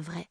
vrai, 0.00 0.28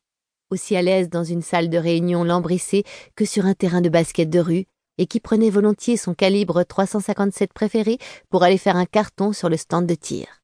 aussi 0.50 0.76
à 0.76 0.82
l'aise 0.82 1.10
dans 1.10 1.24
une 1.24 1.42
salle 1.42 1.70
de 1.70 1.78
réunion 1.78 2.24
lambrissée 2.24 2.84
que 3.16 3.26
sur 3.26 3.46
un 3.46 3.54
terrain 3.54 3.82
de 3.82 3.90
basket 3.90 4.30
de 4.30 4.40
rue, 4.40 4.66
et 4.98 5.08
qui 5.08 5.20
prenait 5.20 5.50
volontiers 5.50 5.98
son 5.98 6.14
calibre 6.14 6.64
357 6.64 7.54
préféré 7.54 7.98
pour 8.30 8.44
aller 8.44 8.58
faire 8.58 8.78
un 8.78 8.86
carton 8.86 9.34
sur 9.34 9.50
le 9.50 9.58
stand 9.58 9.86
de 9.86 9.96
tir. 9.96 10.42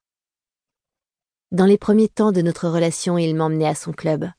Dans 1.51 1.65
les 1.65 1.77
premiers 1.77 2.09
temps 2.09 2.31
de 2.31 2.41
notre 2.41 2.69
relation, 2.69 3.17
il 3.17 3.35
m'emmenait 3.35 3.67
à 3.67 3.75
son 3.75 3.91
club. 3.91 4.29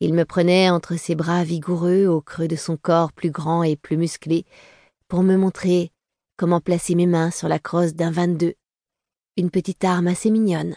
Il 0.00 0.14
me 0.14 0.24
prenait 0.24 0.70
entre 0.70 0.96
ses 0.96 1.14
bras 1.14 1.44
vigoureux 1.44 2.06
au 2.06 2.20
creux 2.20 2.48
de 2.48 2.56
son 2.56 2.76
corps 2.76 3.12
plus 3.12 3.30
grand 3.30 3.62
et 3.62 3.76
plus 3.76 3.96
musclé 3.96 4.44
pour 5.06 5.22
me 5.22 5.36
montrer 5.36 5.92
comment 6.36 6.60
placer 6.60 6.96
mes 6.96 7.06
mains 7.06 7.30
sur 7.30 7.46
la 7.46 7.60
crosse 7.60 7.94
d'un 7.94 8.10
22, 8.10 8.54
une 9.36 9.50
petite 9.50 9.84
arme 9.84 10.08
assez 10.08 10.30
mignonne, 10.30 10.74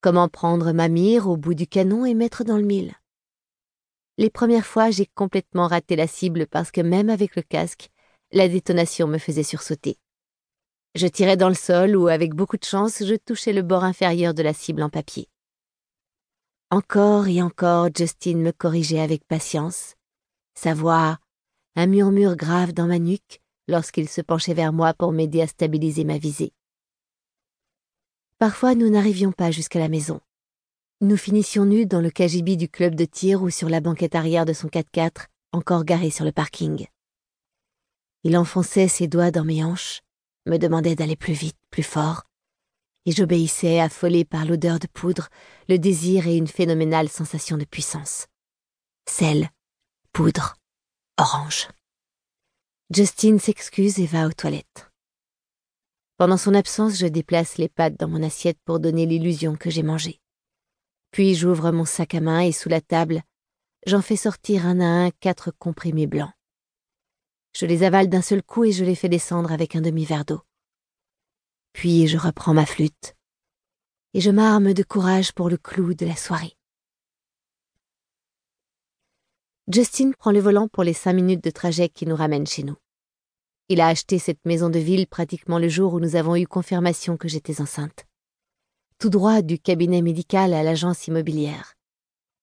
comment 0.00 0.28
prendre 0.28 0.72
ma 0.72 0.88
mire 0.88 1.28
au 1.28 1.36
bout 1.36 1.54
du 1.54 1.66
canon 1.66 2.04
et 2.04 2.14
mettre 2.14 2.44
dans 2.44 2.56
le 2.56 2.64
mille? 2.64 2.94
Les 4.18 4.30
premières 4.30 4.66
fois, 4.66 4.90
j'ai 4.90 5.06
complètement 5.06 5.66
raté 5.66 5.96
la 5.96 6.06
cible 6.06 6.46
parce 6.46 6.70
que 6.70 6.80
même 6.80 7.08
avec 7.08 7.36
le 7.36 7.42
casque, 7.42 7.90
la 8.32 8.48
détonation 8.48 9.06
me 9.06 9.18
faisait 9.18 9.42
sursauter. 9.42 9.96
Je 10.94 11.06
tirais 11.06 11.36
dans 11.36 11.48
le 11.48 11.54
sol 11.54 11.96
ou, 11.96 12.08
avec 12.08 12.34
beaucoup 12.34 12.56
de 12.56 12.64
chance, 12.64 13.02
je 13.04 13.14
touchais 13.14 13.52
le 13.52 13.62
bord 13.62 13.84
inférieur 13.84 14.34
de 14.34 14.42
la 14.42 14.52
cible 14.52 14.82
en 14.82 14.90
papier. 14.90 15.28
Encore 16.70 17.28
et 17.28 17.42
encore, 17.42 17.88
Justin 17.96 18.36
me 18.36 18.52
corrigeait 18.52 19.00
avec 19.00 19.26
patience. 19.26 19.94
Sa 20.54 20.74
voix, 20.74 21.18
un 21.76 21.86
murmure 21.86 22.36
grave 22.36 22.72
dans 22.72 22.86
ma 22.86 22.98
nuque 22.98 23.40
lorsqu'il 23.68 24.08
se 24.08 24.20
penchait 24.20 24.54
vers 24.54 24.72
moi 24.72 24.94
pour 24.94 25.12
m'aider 25.12 25.42
à 25.42 25.46
stabiliser 25.46 26.04
ma 26.04 26.18
visée. 26.18 26.52
Parfois, 28.40 28.74
nous 28.74 28.88
n'arrivions 28.88 29.32
pas 29.32 29.50
jusqu'à 29.50 29.78
la 29.78 29.90
maison. 29.90 30.18
Nous 31.02 31.18
finissions 31.18 31.66
nus 31.66 31.84
dans 31.84 32.00
le 32.00 32.10
cagibi 32.10 32.56
du 32.56 32.70
club 32.70 32.94
de 32.94 33.04
tir 33.04 33.42
ou 33.42 33.50
sur 33.50 33.68
la 33.68 33.82
banquette 33.82 34.14
arrière 34.14 34.46
de 34.46 34.54
son 34.54 34.68
4x4, 34.68 35.26
encore 35.52 35.84
garé 35.84 36.08
sur 36.08 36.24
le 36.24 36.32
parking. 36.32 36.86
Il 38.24 38.38
enfonçait 38.38 38.88
ses 38.88 39.08
doigts 39.08 39.30
dans 39.30 39.44
mes 39.44 39.62
hanches, 39.62 40.00
me 40.46 40.56
demandait 40.56 40.94
d'aller 40.94 41.16
plus 41.16 41.34
vite, 41.34 41.58
plus 41.70 41.82
fort, 41.82 42.22
et 43.04 43.12
j'obéissais 43.12 43.78
affolé 43.78 44.24
par 44.24 44.46
l'odeur 44.46 44.78
de 44.78 44.86
poudre, 44.86 45.28
le 45.68 45.78
désir 45.78 46.26
et 46.26 46.38
une 46.38 46.48
phénoménale 46.48 47.10
sensation 47.10 47.58
de 47.58 47.66
puissance. 47.66 48.26
Sel, 49.06 49.50
poudre, 50.14 50.54
orange. 51.18 51.68
Justine 52.88 53.38
s'excuse 53.38 53.98
et 53.98 54.06
va 54.06 54.26
aux 54.26 54.32
toilettes. 54.32 54.89
Pendant 56.20 56.36
son 56.36 56.52
absence, 56.52 56.98
je 56.98 57.06
déplace 57.06 57.56
les 57.56 57.70
pâtes 57.70 57.98
dans 57.98 58.06
mon 58.06 58.22
assiette 58.22 58.58
pour 58.66 58.78
donner 58.78 59.06
l'illusion 59.06 59.56
que 59.56 59.70
j'ai 59.70 59.82
mangé. 59.82 60.20
Puis 61.12 61.34
j'ouvre 61.34 61.70
mon 61.70 61.86
sac 61.86 62.14
à 62.14 62.20
main 62.20 62.40
et 62.40 62.52
sous 62.52 62.68
la 62.68 62.82
table, 62.82 63.22
j'en 63.86 64.02
fais 64.02 64.16
sortir 64.16 64.66
un 64.66 64.80
à 64.80 64.84
un 64.84 65.10
quatre 65.12 65.50
comprimés 65.50 66.06
blancs. 66.06 66.34
Je 67.56 67.64
les 67.64 67.84
avale 67.84 68.10
d'un 68.10 68.20
seul 68.20 68.42
coup 68.42 68.64
et 68.64 68.72
je 68.72 68.84
les 68.84 68.96
fais 68.96 69.08
descendre 69.08 69.50
avec 69.50 69.76
un 69.76 69.80
demi-verre 69.80 70.26
d'eau. 70.26 70.42
Puis 71.72 72.06
je 72.06 72.18
reprends 72.18 72.52
ma 72.52 72.66
flûte 72.66 73.16
et 74.12 74.20
je 74.20 74.30
m'arme 74.30 74.74
de 74.74 74.82
courage 74.82 75.32
pour 75.32 75.48
le 75.48 75.56
clou 75.56 75.94
de 75.94 76.04
la 76.04 76.16
soirée. 76.16 76.54
Justin 79.72 80.10
prend 80.18 80.32
le 80.32 80.40
volant 80.40 80.68
pour 80.68 80.84
les 80.84 80.92
cinq 80.92 81.14
minutes 81.14 81.42
de 81.42 81.50
trajet 81.50 81.88
qui 81.88 82.04
nous 82.04 82.16
ramènent 82.16 82.46
chez 82.46 82.62
nous. 82.62 82.76
Il 83.70 83.80
a 83.80 83.86
acheté 83.86 84.18
cette 84.18 84.44
maison 84.44 84.68
de 84.68 84.78
ville 84.78 85.06
pratiquement 85.06 85.58
le 85.58 85.70
jour 85.70 85.94
où 85.94 86.00
nous 86.00 86.16
avons 86.16 86.36
eu 86.36 86.46
confirmation 86.46 87.16
que 87.16 87.28
j'étais 87.28 87.62
enceinte 87.62 88.04
tout 89.00 89.08
droit 89.08 89.40
du 89.40 89.58
cabinet 89.58 90.02
médical 90.02 90.52
à 90.52 90.62
l'agence 90.62 91.06
immobilière. 91.06 91.74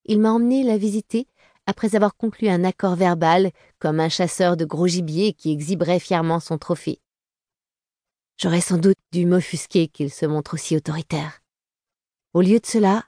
Il 0.05 0.19
m'a 0.19 0.31
emmené 0.31 0.63
la 0.63 0.77
visiter 0.77 1.27
après 1.67 1.95
avoir 1.95 2.17
conclu 2.17 2.47
un 2.47 2.63
accord 2.63 2.95
verbal 2.95 3.51
comme 3.77 3.99
un 3.99 4.09
chasseur 4.09 4.57
de 4.57 4.65
gros 4.65 4.87
gibier 4.87 5.33
qui 5.33 5.51
exhiberait 5.51 5.99
fièrement 5.99 6.39
son 6.39 6.57
trophée. 6.57 6.99
J'aurais 8.37 8.61
sans 8.61 8.79
doute 8.79 8.97
dû 9.11 9.27
m'offusquer 9.27 9.87
qu'il 9.87 10.11
se 10.11 10.25
montre 10.25 10.55
aussi 10.55 10.75
autoritaire. 10.75 11.41
Au 12.33 12.41
lieu 12.41 12.59
de 12.59 12.65
cela, 12.65 13.05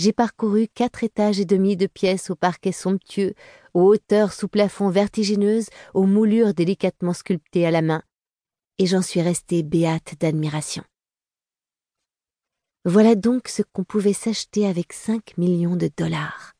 j'ai 0.00 0.14
parcouru 0.14 0.66
quatre 0.66 1.04
étages 1.04 1.40
et 1.40 1.44
demi 1.44 1.76
de 1.76 1.86
pièces 1.86 2.30
au 2.30 2.34
parquet 2.34 2.72
somptueux, 2.72 3.34
aux 3.74 3.82
hauteurs 3.82 4.32
sous 4.32 4.48
plafond 4.48 4.88
vertigineuses, 4.88 5.68
aux 5.92 6.06
moulures 6.06 6.54
délicatement 6.54 7.12
sculptées 7.12 7.66
à 7.66 7.70
la 7.70 7.82
main, 7.82 8.02
et 8.78 8.86
j'en 8.86 9.02
suis 9.02 9.20
restée 9.20 9.62
béate 9.62 10.14
d'admiration. 10.18 10.82
Voilà 12.86 13.14
donc 13.14 13.48
ce 13.48 13.60
qu'on 13.60 13.84
pouvait 13.84 14.14
s'acheter 14.14 14.66
avec 14.66 14.94
cinq 14.94 15.36
millions 15.36 15.76
de 15.76 15.90
dollars. 15.94 16.54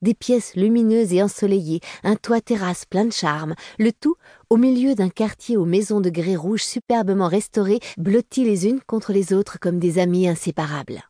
Des 0.00 0.14
pièces 0.14 0.54
lumineuses 0.56 1.12
et 1.12 1.22
ensoleillées, 1.22 1.80
un 2.02 2.16
toit 2.16 2.40
terrasse 2.40 2.86
plein 2.86 3.04
de 3.04 3.12
charme, 3.12 3.56
le 3.78 3.92
tout 3.92 4.16
au 4.48 4.56
milieu 4.56 4.94
d'un 4.94 5.10
quartier 5.10 5.58
aux 5.58 5.66
maisons 5.66 6.00
de 6.00 6.08
grès 6.08 6.34
rouge 6.34 6.64
superbement 6.64 7.28
restaurées, 7.28 7.80
blotties 7.98 8.44
les 8.44 8.66
unes 8.66 8.80
contre 8.86 9.12
les 9.12 9.34
autres 9.34 9.58
comme 9.60 9.78
des 9.78 9.98
amies 9.98 10.28
inséparables. 10.28 11.02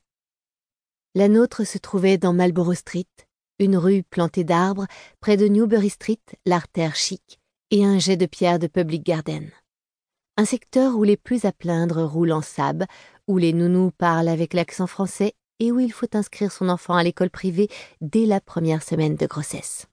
La 1.16 1.26
nôtre 1.26 1.64
se 1.64 1.76
trouvait 1.76 2.18
dans 2.18 2.32
Marlborough 2.32 2.76
Street, 2.76 3.08
une 3.58 3.76
rue 3.76 4.04
plantée 4.04 4.44
d'arbres, 4.44 4.86
près 5.18 5.36
de 5.36 5.48
Newbury 5.48 5.90
Street, 5.90 6.20
l'artère 6.46 6.94
chic, 6.94 7.40
et 7.72 7.84
un 7.84 7.98
jet 7.98 8.16
de 8.16 8.26
pierre 8.26 8.60
de 8.60 8.68
Public 8.68 9.04
Garden. 9.04 9.50
Un 10.36 10.44
secteur 10.44 10.94
où 10.96 11.02
les 11.02 11.16
plus 11.16 11.44
à 11.44 11.52
plaindre 11.52 12.04
roulent 12.04 12.30
en 12.30 12.42
sable, 12.42 12.86
où 13.26 13.38
les 13.38 13.52
nounous 13.52 13.90
parlent 13.90 14.28
avec 14.28 14.54
l'accent 14.54 14.86
français 14.86 15.34
et 15.58 15.72
où 15.72 15.80
il 15.80 15.92
faut 15.92 16.14
inscrire 16.14 16.52
son 16.52 16.68
enfant 16.68 16.94
à 16.94 17.02
l'école 17.02 17.30
privée 17.30 17.68
dès 18.00 18.24
la 18.24 18.40
première 18.40 18.84
semaine 18.84 19.16
de 19.16 19.26
grossesse. 19.26 19.88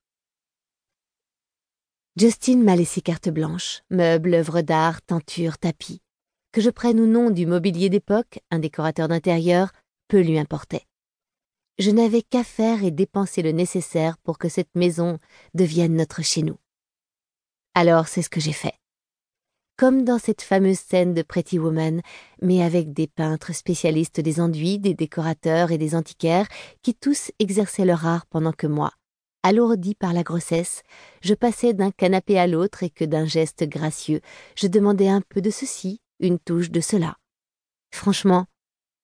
Justine 2.16 2.64
m'a 2.64 2.76
laissé 2.76 3.02
carte 3.02 3.30
blanche, 3.30 3.82
meubles, 3.90 4.36
œuvres 4.36 4.62
d'art, 4.62 5.02
teintures, 5.02 5.58
tapis. 5.58 6.00
Que 6.52 6.62
je 6.62 6.70
prenne 6.70 7.00
ou 7.00 7.08
non 7.08 7.32
du 7.32 7.48
mobilier 7.48 7.90
d'époque, 7.90 8.40
un 8.52 8.60
décorateur 8.60 9.08
d'intérieur, 9.08 9.72
peu 10.08 10.22
lui 10.22 10.38
importait. 10.40 10.87
Je 11.80 11.92
n'avais 11.92 12.24
qu'à 12.24 12.44
faire 12.44 12.84
et 12.84 12.92
dépenser 12.92 13.42
le 13.42 13.52
nécessaire 13.52 14.18
pour 14.20 14.38
que 14.38 14.50
cette 14.50 14.76
maison 14.76 15.20
devienne 15.54 15.96
notre 15.96 16.24
chez 16.24 16.42
nous. 16.42 16.58
Alors 17.76 18.08
c'est 18.08 18.24
ce 18.24 18.30
que 18.30 18.40
j'ai 18.40 18.54
fait 18.54 18.74
comme 19.78 20.04
dans 20.04 20.18
cette 20.18 20.42
fameuse 20.42 20.80
scène 20.80 21.14
de 21.14 21.22
Pretty 21.22 21.60
Woman, 21.60 22.02
mais 22.42 22.64
avec 22.64 22.94
des 22.94 23.06
peintres 23.06 23.54
spécialistes 23.54 24.20
des 24.20 24.42
enduits, 24.42 24.80
des 24.80 24.96
décorateurs 24.96 25.72
et 25.72 25.78
des 25.78 25.94
antiquaires, 25.94 26.48
qui 26.82 26.96
tous 26.96 27.32
exerçaient 27.38 27.86
leur 27.86 28.06
art 28.06 28.26
pendant 28.26 28.54
que 28.54 28.66
moi, 28.66 28.92
alourdi 29.44 29.94
par 29.94 30.14
la 30.14 30.24
grossesse, 30.24 30.82
je 31.22 31.36
passais 31.36 31.76
d'un 31.76 31.92
canapé 31.92 32.40
à 32.40 32.48
l'autre 32.48 32.82
et 32.82 32.90
que 32.90 33.06
d'un 33.06 33.26
geste 33.26 33.70
gracieux, 33.70 34.22
je 34.56 34.66
demandais 34.66 35.10
un 35.10 35.22
peu 35.22 35.42
de 35.42 35.52
ceci, 35.52 36.02
une 36.20 36.40
touche 36.40 36.72
de 36.72 36.82
cela. 36.82 37.16
Franchement, 37.94 38.48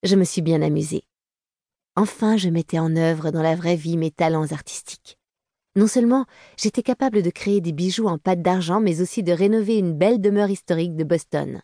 je 0.01 0.15
me 0.15 0.23
suis 0.23 0.41
bien 0.41 0.63
amusée. 0.63 1.03
Enfin, 1.95 2.37
je 2.37 2.49
mettais 2.49 2.79
en 2.79 2.95
œuvre 2.95 3.31
dans 3.31 3.43
la 3.43 3.55
vraie 3.55 3.75
vie 3.75 3.97
mes 3.97 4.11
talents 4.11 4.51
artistiques. 4.51 5.17
Non 5.75 5.87
seulement 5.87 6.25
j'étais 6.57 6.83
capable 6.83 7.21
de 7.21 7.29
créer 7.29 7.61
des 7.61 7.71
bijoux 7.71 8.07
en 8.07 8.17
pâte 8.17 8.41
d'argent, 8.41 8.79
mais 8.79 9.01
aussi 9.01 9.23
de 9.23 9.31
rénover 9.31 9.77
une 9.77 9.93
belle 9.93 10.21
demeure 10.21 10.49
historique 10.49 10.95
de 10.95 11.03
Boston. 11.03 11.61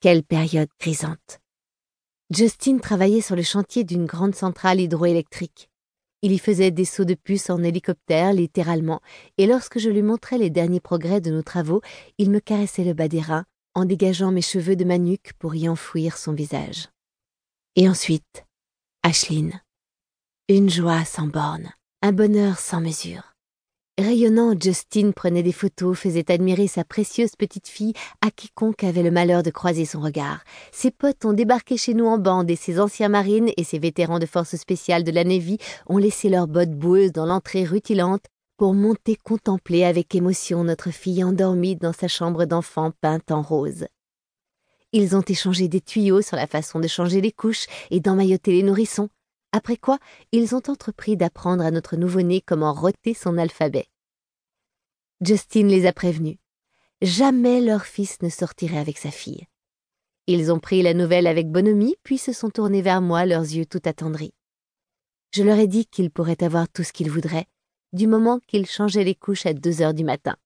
Quelle 0.00 0.22
période 0.22 0.68
grisante. 0.80 1.40
Justin 2.30 2.78
travaillait 2.78 3.20
sur 3.20 3.36
le 3.36 3.42
chantier 3.42 3.84
d'une 3.84 4.06
grande 4.06 4.34
centrale 4.34 4.80
hydroélectrique. 4.80 5.70
Il 6.22 6.32
y 6.32 6.38
faisait 6.38 6.70
des 6.70 6.84
sauts 6.84 7.04
de 7.04 7.14
puce 7.14 7.50
en 7.50 7.62
hélicoptère, 7.62 8.32
littéralement, 8.32 9.00
et 9.38 9.46
lorsque 9.46 9.78
je 9.78 9.90
lui 9.90 10.02
montrais 10.02 10.38
les 10.38 10.50
derniers 10.50 10.80
progrès 10.80 11.20
de 11.20 11.30
nos 11.30 11.42
travaux, 11.42 11.82
il 12.18 12.30
me 12.30 12.40
caressait 12.40 12.84
le 12.84 12.94
bas 12.94 13.06
des 13.06 13.20
reins, 13.20 13.44
en 13.74 13.84
dégageant 13.84 14.32
mes 14.32 14.42
cheveux 14.42 14.74
de 14.74 14.84
ma 14.84 14.98
nuque 14.98 15.32
pour 15.38 15.54
y 15.54 15.68
enfouir 15.68 16.16
son 16.16 16.32
visage. 16.32 16.88
Et 17.76 17.88
ensuite, 17.88 18.45
Ashlyn. 19.08 19.50
Une 20.48 20.68
joie 20.68 21.04
sans 21.04 21.28
borne 21.28 21.70
un 22.02 22.10
bonheur 22.10 22.58
sans 22.58 22.80
mesure. 22.80 23.34
Rayonnant, 24.00 24.58
Justine 24.60 25.12
prenait 25.12 25.44
des 25.44 25.52
photos, 25.52 25.96
faisait 25.96 26.28
admirer 26.28 26.66
sa 26.66 26.82
précieuse 26.82 27.36
petite 27.38 27.68
fille 27.68 27.92
à 28.20 28.32
quiconque 28.32 28.82
avait 28.82 29.04
le 29.04 29.12
malheur 29.12 29.44
de 29.44 29.52
croiser 29.52 29.84
son 29.84 30.00
regard. 30.00 30.42
Ses 30.72 30.90
potes 30.90 31.24
ont 31.24 31.34
débarqué 31.34 31.76
chez 31.76 31.94
nous 31.94 32.06
en 32.06 32.18
bande 32.18 32.50
et 32.50 32.56
ses 32.56 32.80
anciens 32.80 33.08
marines 33.08 33.52
et 33.56 33.62
ses 33.62 33.78
vétérans 33.78 34.18
de 34.18 34.26
force 34.26 34.56
spéciale 34.56 35.04
de 35.04 35.12
la 35.12 35.22
Navy 35.22 35.58
ont 35.86 35.98
laissé 35.98 36.28
leurs 36.28 36.48
bottes 36.48 36.74
boueuses 36.76 37.12
dans 37.12 37.26
l'entrée 37.26 37.62
rutilante 37.62 38.24
pour 38.56 38.74
monter 38.74 39.14
contempler 39.14 39.84
avec 39.84 40.16
émotion 40.16 40.64
notre 40.64 40.90
fille 40.90 41.22
endormie 41.22 41.76
dans 41.76 41.92
sa 41.92 42.08
chambre 42.08 42.44
d'enfant 42.44 42.90
peinte 43.00 43.30
en 43.30 43.40
rose. 43.40 43.86
Ils 44.98 45.14
ont 45.14 45.20
échangé 45.20 45.68
des 45.68 45.82
tuyaux 45.82 46.22
sur 46.22 46.36
la 46.36 46.46
façon 46.46 46.80
de 46.80 46.88
changer 46.88 47.20
les 47.20 47.30
couches 47.30 47.66
et 47.90 48.00
d'emmailloter 48.00 48.52
les 48.52 48.62
nourrissons, 48.62 49.10
après 49.52 49.76
quoi 49.76 49.98
ils 50.32 50.54
ont 50.54 50.62
entrepris 50.68 51.18
d'apprendre 51.18 51.62
à 51.62 51.70
notre 51.70 51.96
nouveau-né 51.96 52.40
comment 52.40 52.72
roter 52.72 53.12
son 53.12 53.36
alphabet. 53.36 53.88
Justine 55.20 55.68
les 55.68 55.84
a 55.84 55.92
prévenus. 55.92 56.38
Jamais 57.02 57.60
leur 57.60 57.84
fils 57.84 58.22
ne 58.22 58.30
sortirait 58.30 58.78
avec 58.78 58.96
sa 58.96 59.10
fille. 59.10 59.44
Ils 60.28 60.50
ont 60.50 60.60
pris 60.60 60.80
la 60.80 60.94
nouvelle 60.94 61.26
avec 61.26 61.50
bonhomie, 61.50 61.96
puis 62.02 62.16
se 62.16 62.32
sont 62.32 62.48
tournés 62.48 62.80
vers 62.80 63.02
moi, 63.02 63.26
leurs 63.26 63.42
yeux 63.42 63.66
tout 63.66 63.82
attendris. 63.84 64.32
Je 65.34 65.42
leur 65.42 65.58
ai 65.58 65.66
dit 65.66 65.84
qu'ils 65.84 66.10
pourraient 66.10 66.42
avoir 66.42 66.70
tout 66.70 66.84
ce 66.84 66.94
qu'ils 66.94 67.10
voudraient, 67.10 67.48
du 67.92 68.06
moment 68.06 68.40
qu'ils 68.46 68.64
changeaient 68.64 69.04
les 69.04 69.14
couches 69.14 69.44
à 69.44 69.52
deux 69.52 69.82
heures 69.82 69.92
du 69.92 70.04
matin. 70.04 70.36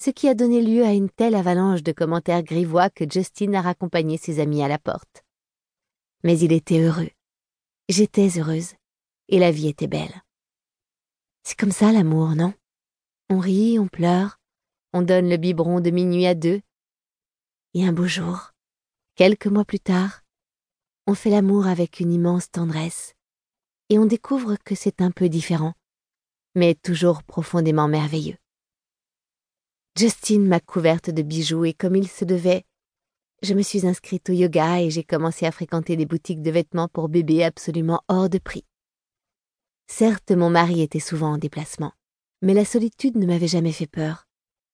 Ce 0.00 0.10
qui 0.10 0.28
a 0.28 0.34
donné 0.34 0.62
lieu 0.62 0.84
à 0.84 0.92
une 0.92 1.10
telle 1.10 1.34
avalanche 1.34 1.82
de 1.82 1.92
commentaires 1.92 2.42
grivois 2.42 2.88
que 2.88 3.04
Justin 3.10 3.54
a 3.54 3.62
raccompagné 3.62 4.16
ses 4.16 4.38
amis 4.38 4.62
à 4.62 4.68
la 4.68 4.78
porte. 4.78 5.24
Mais 6.22 6.38
il 6.38 6.52
était 6.52 6.80
heureux. 6.80 7.10
J'étais 7.88 8.38
heureuse. 8.38 8.74
Et 9.28 9.38
la 9.38 9.50
vie 9.50 9.68
était 9.68 9.88
belle. 9.88 10.22
C'est 11.42 11.58
comme 11.58 11.72
ça 11.72 11.92
l'amour, 11.92 12.34
non? 12.34 12.54
On 13.28 13.38
rit, 13.38 13.78
on 13.78 13.88
pleure, 13.88 14.38
on 14.92 15.02
donne 15.02 15.28
le 15.28 15.36
biberon 15.36 15.80
de 15.80 15.90
minuit 15.90 16.26
à 16.26 16.34
deux. 16.34 16.60
Et 17.74 17.86
un 17.86 17.92
beau 17.92 18.06
jour, 18.06 18.52
quelques 19.16 19.46
mois 19.46 19.64
plus 19.64 19.80
tard, 19.80 20.22
on 21.06 21.14
fait 21.14 21.30
l'amour 21.30 21.66
avec 21.66 22.00
une 22.00 22.12
immense 22.12 22.50
tendresse, 22.50 23.14
et 23.90 23.98
on 23.98 24.06
découvre 24.06 24.56
que 24.64 24.74
c'est 24.74 25.02
un 25.02 25.10
peu 25.10 25.28
différent, 25.28 25.74
mais 26.54 26.74
toujours 26.74 27.22
profondément 27.22 27.88
merveilleux. 27.88 28.36
Justine 29.98 30.46
m'a 30.46 30.60
couverte 30.60 31.10
de 31.10 31.22
bijoux 31.22 31.64
et 31.64 31.72
comme 31.72 31.96
il 31.96 32.06
se 32.06 32.24
devait, 32.24 32.62
je 33.42 33.52
me 33.52 33.62
suis 33.62 33.84
inscrite 33.84 34.30
au 34.30 34.32
yoga 34.32 34.80
et 34.80 34.90
j'ai 34.90 35.02
commencé 35.02 35.44
à 35.44 35.50
fréquenter 35.50 35.96
des 35.96 36.06
boutiques 36.06 36.40
de 36.40 36.52
vêtements 36.52 36.86
pour 36.86 37.08
bébés 37.08 37.42
absolument 37.42 38.00
hors 38.06 38.28
de 38.28 38.38
prix. 38.38 38.64
Certes, 39.88 40.30
mon 40.30 40.50
mari 40.50 40.82
était 40.82 41.00
souvent 41.00 41.32
en 41.32 41.36
déplacement, 41.36 41.90
mais 42.42 42.54
la 42.54 42.64
solitude 42.64 43.16
ne 43.16 43.26
m'avait 43.26 43.48
jamais 43.48 43.72
fait 43.72 43.88
peur. 43.88 44.28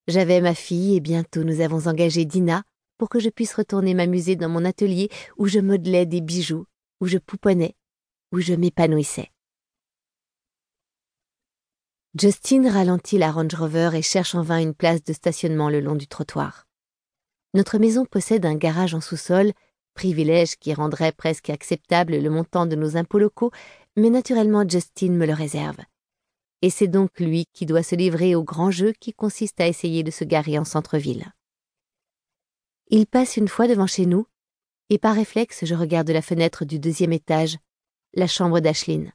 J'avais 0.09 0.43
ma 0.43 0.55
fille 0.55 0.94
et 0.94 1.00
bientôt 1.00 1.43
nous 1.43 1.62
avons 1.62 1.87
engagé 1.88 2.26
Dina 2.26 2.62
pour 2.99 3.09
que 3.09 3.19
je 3.19 3.31
puisse 3.31 3.55
retourner 3.55 3.94
m'amuser 3.94 4.37
dans 4.37 4.50
mon 4.50 4.67
atelier 4.67 5.09
où 5.38 5.47
je 5.47 5.61
modelais 5.61 6.05
des 6.05 6.21
bijoux, 6.21 6.67
où 7.00 7.06
je 7.06 7.17
pouponnais, 7.17 7.76
où 8.31 8.41
je 8.41 8.53
m'épanouissais. 8.53 9.31
Justine 12.16 12.69
ralentit 12.69 13.19
la 13.19 13.32
Range 13.32 13.52
Rover 13.56 13.90
et 13.94 14.02
cherche 14.02 14.37
en 14.37 14.43
vain 14.43 14.61
une 14.61 14.75
place 14.75 15.02
de 15.02 15.12
stationnement 15.12 15.69
le 15.69 15.81
long 15.81 15.96
du 15.96 16.06
trottoir. 16.06 16.69
Notre 17.55 17.78
maison 17.78 18.05
possède 18.06 18.46
un 18.46 18.55
garage 18.55 18.94
en 18.94 19.00
sous-sol, 19.00 19.52
privilège 19.94 20.55
qui 20.56 20.72
rendrait 20.75 21.11
presque 21.11 21.50
acceptable 21.50 22.16
le 22.16 22.31
montant 22.31 22.66
de 22.66 22.76
nos 22.76 22.96
impôts 22.96 23.19
locaux, 23.19 23.50
mais 23.96 24.11
naturellement 24.11 24.69
Justine 24.69 25.16
me 25.16 25.26
le 25.26 25.32
réserve. 25.32 25.78
Et 26.62 26.70
c'est 26.70 26.87
donc 26.87 27.19
lui 27.19 27.46
qui 27.52 27.66
doit 27.66 27.82
se 27.82 27.96
livrer 27.96 28.37
au 28.37 28.44
grand 28.44 28.70
jeu 28.70 28.93
qui 29.00 29.12
consiste 29.12 29.61
à 29.61 29.66
essayer 29.66 30.05
de 30.05 30.12
se 30.12 30.22
garer 30.22 30.56
en 30.56 30.64
centre-ville. 30.64 31.32
Il 32.90 33.08
passe 33.08 33.37
une 33.37 33.49
fois 33.49 33.66
devant 33.66 33.88
chez 33.88 34.06
nous, 34.06 34.26
et 34.88 34.99
par 34.99 35.16
réflexe 35.16 35.64
je 35.64 35.75
regarde 35.75 36.11
la 36.11 36.22
fenêtre 36.22 36.64
du 36.64 36.78
deuxième 36.78 37.12
étage, 37.12 37.58
la 38.12 38.28
chambre 38.28 38.61
d'Ashlyn. 38.61 39.11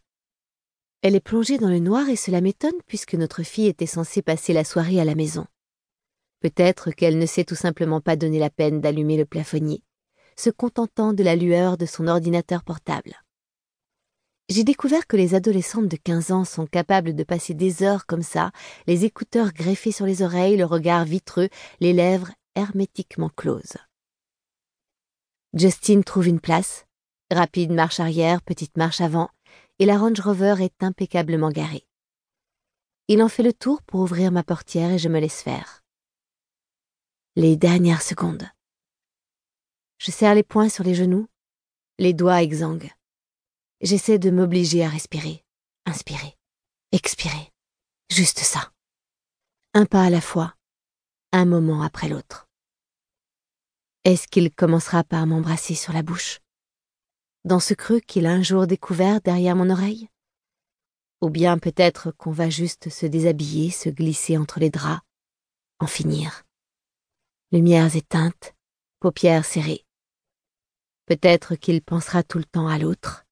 Elle 1.02 1.16
est 1.16 1.22
plongée 1.22 1.58
dans 1.58 1.70
le 1.70 1.80
noir 1.80 2.10
et 2.10 2.18
cela 2.18 2.42
m'étonne 2.42 2.82
puisque 2.86 3.16
notre 3.16 3.44
fille 3.44 3.68
était 3.68 3.86
censée 3.86 4.22
passer 4.22 4.52
la 4.52 4.66
soirée 4.66 5.00
à 5.00 5.06
la 5.06 5.16
maison. 5.16 5.46
Peut-être 6.42 6.92
qu'elle 6.92 7.18
ne 7.18 7.26
s'est 7.26 7.46
tout 7.46 7.56
simplement 7.56 8.02
pas 8.02 8.18
donné 8.18 8.38
la 8.38 8.50
peine 8.50 8.82
d'allumer 8.82 9.16
le 9.16 9.26
plafonnier, 9.26 9.82
se 10.36 10.50
contentant 10.50 11.14
de 11.14 11.24
la 11.24 11.36
lueur 11.36 11.78
de 11.78 11.86
son 11.86 12.08
ordinateur 12.08 12.64
portable. 12.64 13.16
J'ai 14.50 14.64
découvert 14.64 15.06
que 15.06 15.16
les 15.16 15.36
adolescentes 15.36 15.88
de 15.88 15.96
15 15.96 16.32
ans 16.32 16.44
sont 16.44 16.66
capables 16.66 17.16
de 17.16 17.24
passer 17.24 17.54
des 17.54 17.84
heures 17.84 18.06
comme 18.06 18.24
ça, 18.24 18.52
les 18.88 19.06
écouteurs 19.06 19.54
greffés 19.54 19.92
sur 19.92 20.06
les 20.06 20.22
oreilles, 20.22 20.58
le 20.58 20.66
regard 20.66 21.06
vitreux, 21.06 21.50
les 21.80 21.94
lèvres 21.94 22.32
hermétiquement 22.56 23.30
closes. 23.30 23.78
Justine 25.54 26.04
trouve 26.04 26.28
une 26.28 26.40
place, 26.40 26.86
rapide 27.32 27.72
marche 27.72 28.00
arrière, 28.00 28.42
petite 28.42 28.76
marche 28.76 29.02
avant, 29.02 29.30
et 29.80 29.86
la 29.86 29.98
Range 29.98 30.20
Rover 30.20 30.56
est 30.60 30.84
impeccablement 30.84 31.50
garée. 31.50 31.88
Il 33.08 33.24
en 33.24 33.30
fait 33.30 33.44
le 33.44 33.54
tour 33.54 33.82
pour 33.82 34.02
ouvrir 34.02 34.32
ma 34.32 34.44
portière 34.44 34.92
et 34.92 35.00
je 35.00 35.10
me 35.10 35.20
laisse 35.20 35.42
faire. 35.42 35.84
Les 37.36 37.56
dernières 37.56 38.02
secondes. 38.02 38.48
Je 39.98 40.12
serre 40.12 40.36
les 40.36 40.44
poings 40.44 40.70
sur 40.70 40.84
les 40.84 40.96
genoux, 40.96 41.28
les 41.98 42.14
doigts 42.14 42.44
exsangues. 42.44 42.92
J'essaie 43.82 44.20
de 44.20 44.30
m'obliger 44.30 44.84
à 44.84 44.90
respirer, 44.90 45.44
inspirer, 45.86 46.38
expirer. 46.92 47.52
Juste 48.12 48.40
ça. 48.40 48.72
Un 49.74 49.86
pas 49.86 50.04
à 50.04 50.10
la 50.10 50.22
fois, 50.22 50.56
un 51.32 51.46
moment 51.46 51.82
après 51.84 52.10
l'autre. 52.10 52.48
Est-ce 54.04 54.28
qu'il 54.28 54.54
commencera 54.54 55.04
par 55.04 55.26
m'embrasser 55.28 55.76
sur 55.76 55.94
la 55.94 56.02
bouche? 56.02 56.40
Dans 57.46 57.60
ce 57.60 57.74
creux 57.74 58.00
qu'il 58.00 58.26
a 58.26 58.32
un 58.32 58.44
jour 58.44 58.68
découvert 58.68 59.22
derrière 59.22 59.56
mon 59.56 59.70
oreille? 59.70 60.10
Ou 61.22 61.30
bien 61.30 61.58
peut-être 61.58 62.12
qu'on 62.12 62.32
va 62.32 62.50
juste 62.50 62.90
se 62.90 63.06
déshabiller, 63.06 63.72
se 63.72 63.90
glisser 63.90 64.38
entre 64.38 64.60
les 64.60 64.70
draps, 64.70 65.02
en 65.80 65.88
finir. 65.88 66.44
Lumières 67.52 67.96
éteintes, 67.96 68.56
paupières 69.00 69.46
serrées. 69.46 69.86
Peut-être 71.06 71.56
qu'il 71.56 71.82
pensera 71.82 72.24
tout 72.24 72.38
le 72.38 72.46
temps 72.46 72.68
à 72.68 72.78
l'autre. 72.78 73.26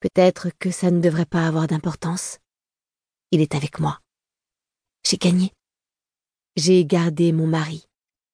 Peut-être 0.00 0.50
que 0.58 0.70
ça 0.70 0.90
ne 0.90 1.00
devrait 1.00 1.26
pas 1.26 1.46
avoir 1.46 1.66
d'importance. 1.66 2.38
Il 3.30 3.40
est 3.40 3.54
avec 3.54 3.78
moi. 3.78 4.00
J'ai 5.04 5.16
gagné. 5.16 5.52
J'ai 6.56 6.84
gardé 6.84 7.32
mon 7.32 7.46
mari, 7.46 7.86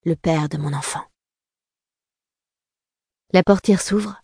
le 0.04 0.16
père 0.16 0.48
de 0.48 0.56
mon 0.56 0.72
enfant. 0.72 1.04
La 3.32 3.42
portière 3.42 3.82
s'ouvre 3.82 4.23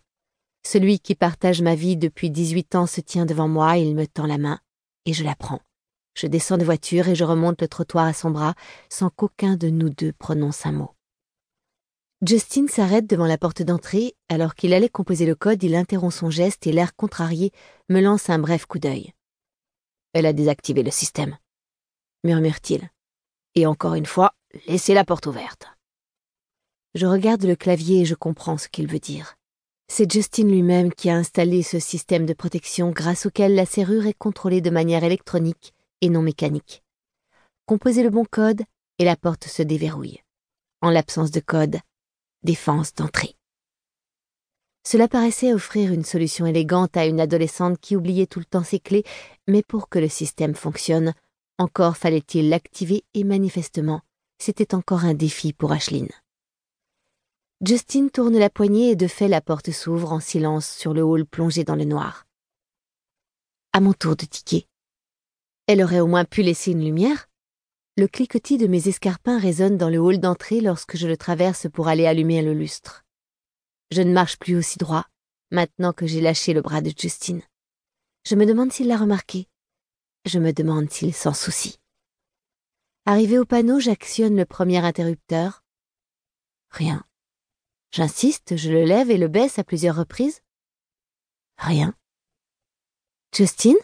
celui 0.63 0.99
qui 0.99 1.15
partage 1.15 1.61
ma 1.61 1.75
vie 1.75 1.97
depuis 1.97 2.29
dix-huit 2.29 2.75
ans 2.75 2.87
se 2.87 3.01
tient 3.01 3.25
devant 3.25 3.47
moi, 3.47 3.77
il 3.77 3.95
me 3.95 4.07
tend 4.07 4.25
la 4.25 4.37
main, 4.37 4.59
et 5.05 5.13
je 5.13 5.23
la 5.23 5.35
prends. 5.35 5.61
Je 6.13 6.27
descends 6.27 6.57
de 6.57 6.65
voiture 6.65 7.07
et 7.07 7.15
je 7.15 7.23
remonte 7.23 7.61
le 7.61 7.67
trottoir 7.67 8.05
à 8.05 8.13
son 8.13 8.31
bras, 8.31 8.55
sans 8.89 9.09
qu'aucun 9.09 9.55
de 9.55 9.69
nous 9.69 9.89
deux 9.89 10.13
prononce 10.13 10.65
un 10.65 10.73
mot. 10.73 10.91
Justin 12.21 12.67
s'arrête 12.67 13.07
devant 13.07 13.25
la 13.25 13.37
porte 13.37 13.63
d'entrée, 13.63 14.13
alors 14.29 14.53
qu'il 14.53 14.73
allait 14.73 14.89
composer 14.89 15.25
le 15.25 15.33
code, 15.33 15.63
il 15.63 15.73
interrompt 15.73 16.13
son 16.13 16.29
geste 16.29 16.67
et 16.67 16.71
l'air 16.71 16.95
contrarié 16.95 17.51
me 17.89 17.99
lance 17.99 18.29
un 18.29 18.37
bref 18.37 18.65
coup 18.65 18.77
d'œil. 18.77 19.13
Elle 20.13 20.25
a 20.25 20.33
désactivé 20.33 20.83
le 20.83 20.91
système, 20.91 21.37
murmure-t-il. 22.23 22.89
Et 23.55 23.65
encore 23.65 23.95
une 23.95 24.05
fois, 24.05 24.33
laissez 24.67 24.93
la 24.93 25.03
porte 25.03 25.25
ouverte. 25.25 25.67
Je 26.93 27.05
regarde 27.05 27.43
le 27.43 27.55
clavier 27.55 28.01
et 28.01 28.05
je 28.05 28.15
comprends 28.15 28.57
ce 28.57 28.67
qu'il 28.67 28.87
veut 28.87 28.99
dire. 28.99 29.35
C'est 29.93 30.09
Justin 30.09 30.45
lui-même 30.45 30.93
qui 30.93 31.09
a 31.09 31.17
installé 31.17 31.63
ce 31.63 31.77
système 31.77 32.25
de 32.25 32.31
protection 32.31 32.91
grâce 32.91 33.25
auquel 33.25 33.55
la 33.55 33.65
serrure 33.65 34.05
est 34.05 34.17
contrôlée 34.17 34.61
de 34.61 34.69
manière 34.69 35.03
électronique 35.03 35.73
et 35.99 36.07
non 36.07 36.21
mécanique. 36.21 36.81
Composez 37.65 38.01
le 38.01 38.09
bon 38.09 38.23
code 38.23 38.61
et 38.99 39.03
la 39.03 39.17
porte 39.17 39.49
se 39.49 39.61
déverrouille. 39.61 40.21
En 40.81 40.91
l'absence 40.91 41.29
de 41.29 41.41
code, 41.41 41.77
défense 42.41 42.93
d'entrée. 42.93 43.35
Cela 44.87 45.09
paraissait 45.09 45.53
offrir 45.53 45.91
une 45.91 46.05
solution 46.05 46.45
élégante 46.45 46.95
à 46.95 47.05
une 47.05 47.19
adolescente 47.19 47.77
qui 47.81 47.97
oubliait 47.97 48.27
tout 48.27 48.39
le 48.39 48.45
temps 48.45 48.63
ses 48.63 48.79
clés, 48.79 49.03
mais 49.49 49.61
pour 49.61 49.89
que 49.89 49.99
le 49.99 50.07
système 50.07 50.55
fonctionne, 50.55 51.13
encore 51.57 51.97
fallait-il 51.97 52.47
l'activer 52.47 53.03
et 53.13 53.25
manifestement, 53.25 53.99
c'était 54.37 54.73
encore 54.73 55.03
un 55.03 55.15
défi 55.15 55.51
pour 55.51 55.73
Ashlyn. 55.73 56.07
Justine 57.63 58.09
tourne 58.09 58.39
la 58.39 58.49
poignée 58.49 58.89
et 58.89 58.95
de 58.95 59.05
fait 59.05 59.27
la 59.27 59.39
porte 59.39 59.69
s'ouvre 59.69 60.13
en 60.13 60.19
silence 60.19 60.67
sur 60.67 60.95
le 60.95 61.03
hall 61.03 61.27
plongé 61.27 61.63
dans 61.63 61.75
le 61.75 61.83
noir. 61.83 62.25
À 63.71 63.79
mon 63.81 63.93
tour 63.93 64.15
de 64.15 64.25
tiquer. 64.25 64.67
Elle 65.67 65.83
aurait 65.83 65.99
au 65.99 66.07
moins 66.07 66.25
pu 66.25 66.41
laisser 66.41 66.71
une 66.71 66.83
lumière. 66.83 67.29
Le 67.97 68.07
cliquetis 68.07 68.57
de 68.57 68.65
mes 68.65 68.87
escarpins 68.87 69.37
résonne 69.37 69.77
dans 69.77 69.89
le 69.89 69.99
hall 69.99 70.19
d'entrée 70.19 70.59
lorsque 70.59 70.97
je 70.97 71.05
le 71.07 71.17
traverse 71.17 71.67
pour 71.71 71.87
aller 71.87 72.07
allumer 72.07 72.41
le 72.41 72.55
lustre. 72.55 73.03
Je 73.91 74.01
ne 74.01 74.11
marche 74.11 74.39
plus 74.39 74.55
aussi 74.55 74.79
droit, 74.79 75.05
maintenant 75.51 75.93
que 75.93 76.07
j'ai 76.07 76.19
lâché 76.19 76.53
le 76.53 76.61
bras 76.61 76.81
de 76.81 76.91
Justine. 76.97 77.43
Je 78.25 78.33
me 78.33 78.47
demande 78.47 78.73
s'il 78.73 78.87
l'a 78.87 78.97
remarqué. 78.97 79.47
Je 80.25 80.39
me 80.39 80.51
demande 80.51 80.89
s'il 80.89 81.13
s'en 81.13 81.35
soucie. 81.35 81.77
Arrivé 83.05 83.37
au 83.37 83.45
panneau, 83.45 83.79
j'actionne 83.79 84.35
le 84.35 84.45
premier 84.45 84.83
interrupteur. 84.83 85.63
Rien. 86.71 87.05
J'insiste, 87.91 88.55
je 88.55 88.71
le 88.71 88.85
lève 88.85 89.11
et 89.11 89.17
le 89.17 89.27
baisse 89.27 89.59
à 89.59 89.63
plusieurs 89.65 89.97
reprises. 89.97 90.41
Rien. 91.57 91.93
Justine? 93.35 93.77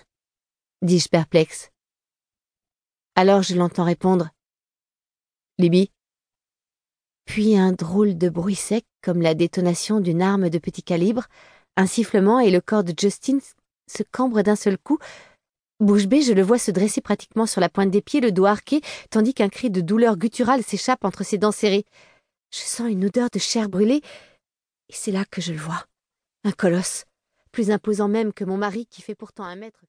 dis-je 0.82 1.10
perplexe. 1.10 1.72
Alors 3.16 3.42
je 3.42 3.56
l'entends 3.56 3.84
répondre. 3.84 4.30
Libby? 5.58 5.92
Puis 7.26 7.58
un 7.58 7.74
drôle 7.74 8.18
de 8.18 8.30
bruit 8.30 8.56
sec 8.56 8.86
comme 9.02 9.22
la 9.22 9.34
détonation 9.34 10.00
d'une 10.00 10.22
arme 10.22 10.50
de 10.50 10.58
petit 10.58 10.84
calibre, 10.84 11.28
un 11.76 11.86
sifflement 11.86 12.40
et 12.40 12.52
le 12.52 12.62
corps 12.62 12.84
de 12.84 12.94
Justine 12.98 13.42
se 13.88 14.04
cambre 14.04 14.42
d'un 14.42 14.56
seul 14.56 14.78
coup. 14.78 15.00
Bouche 15.80 16.08
bée, 16.08 16.22
je 16.22 16.34
le 16.34 16.42
vois 16.42 16.60
se 16.60 16.72
dresser 16.72 17.02
pratiquement 17.02 17.46
sur 17.46 17.60
la 17.60 17.70
pointe 17.70 17.92
des 17.92 18.02
pieds, 18.02 18.22
le 18.22 18.32
dos 18.32 18.46
arqué, 18.46 18.82
tandis 19.10 19.34
qu'un 19.34 19.50
cri 19.50 19.70
de 19.70 19.82
douleur 19.82 20.18
gutturale 20.18 20.64
s'échappe 20.64 21.04
entre 21.04 21.24
ses 21.24 21.38
dents 21.38 21.52
serrées. 21.52 21.86
Je 22.52 22.60
sens 22.60 22.90
une 22.90 23.06
odeur 23.06 23.30
de 23.32 23.40
chair 23.40 23.70
brûlée, 23.70 24.02
et 24.90 24.94
c'est 24.94 25.12
là 25.12 25.26
que 25.26 25.42
je 25.42 25.52
le 25.52 25.60
vois. 25.60 25.86
Un 26.44 26.52
colosse, 26.52 27.06
plus 27.52 27.72
imposant 27.72 28.08
même 28.08 28.34
que 28.34 28.46
mon 28.46 28.58
mari 28.58 28.86
qui 28.86 29.02
fait 29.02 29.16
pourtant 29.16 29.44
un 29.44 29.56
mètre. 29.56 29.84